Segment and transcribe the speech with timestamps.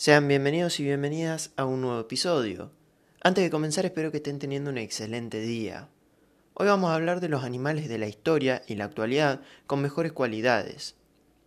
[0.00, 2.70] Sean bienvenidos y bienvenidas a un nuevo episodio.
[3.20, 5.88] Antes de comenzar espero que estén teniendo un excelente día.
[6.54, 10.12] Hoy vamos a hablar de los animales de la historia y la actualidad con mejores
[10.12, 10.94] cualidades.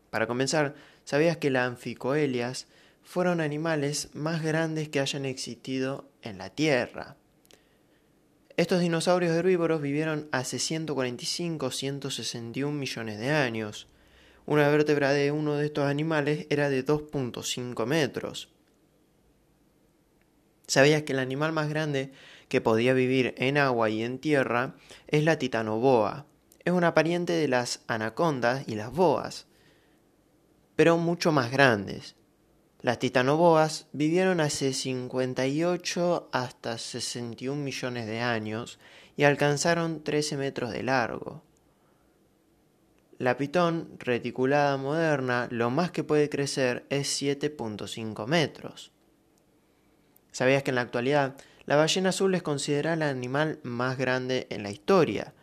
[0.09, 0.75] Para comenzar,
[1.05, 2.67] ¿sabías que las anficoelias
[3.03, 7.15] fueron animales más grandes que hayan existido en la Tierra?
[8.57, 13.87] Estos dinosaurios herbívoros vivieron hace 145-161 millones de años.
[14.45, 18.49] Una vértebra de uno de estos animales era de 2.5 metros.
[20.67, 22.11] ¿Sabías que el animal más grande
[22.47, 24.75] que podía vivir en agua y en tierra
[25.07, 26.25] es la titanoboa?
[26.63, 29.47] Es una pariente de las anacondas y las boas,
[30.75, 32.15] pero mucho más grandes.
[32.81, 38.79] Las titanoboas vivieron hace 58 hasta 61 millones de años
[39.17, 41.43] y alcanzaron 13 metros de largo.
[43.21, 48.91] La pitón reticulada moderna lo más que puede crecer es 7.5 metros.
[50.31, 51.35] ¿Sabías que en la actualidad
[51.67, 55.35] la ballena azul es considerada el animal más grande en la historia?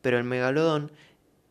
[0.00, 0.92] Pero el megalodón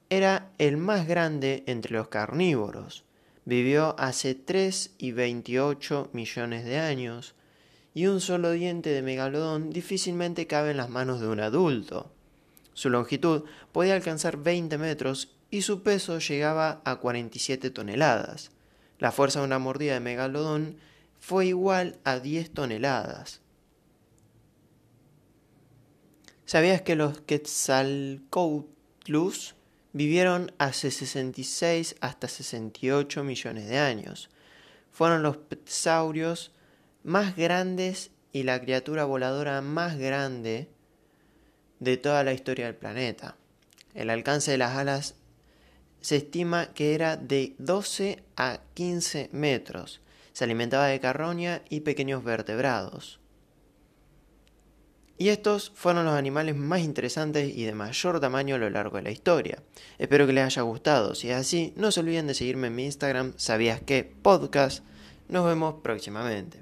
[0.10, 3.04] era el más grande entre los carnívoros.
[3.44, 7.36] Vivió hace 3 y 28 millones de años
[7.94, 12.10] y un solo diente de megalodón difícilmente cabe en las manos de un adulto.
[12.74, 18.50] Su longitud podía alcanzar 20 metros y su peso llegaba a 47 toneladas.
[18.98, 20.78] La fuerza de una mordida de megalodón
[21.20, 23.42] fue igual a 10 toneladas.
[26.46, 29.54] ¿Sabías que los Quetzalcoatlus
[29.92, 34.32] vivieron hace 66 hasta 68 millones de años?
[34.92, 36.52] Fueron los pterosaurios
[37.04, 40.68] más grandes y la criatura voladora más grande
[41.80, 43.38] de toda la historia del planeta.
[43.94, 45.14] El alcance de las alas
[46.04, 50.02] se estima que era de 12 a 15 metros.
[50.34, 53.22] Se alimentaba de carroña y pequeños vertebrados.
[55.18, 59.04] Y estos fueron los animales más interesantes y de mayor tamaño a lo largo de
[59.04, 59.64] la historia.
[59.98, 61.16] Espero que les haya gustado.
[61.16, 64.84] Si es así, no se olviden de seguirme en mi Instagram, sabías que podcast.
[65.30, 66.60] Nos vemos próximamente.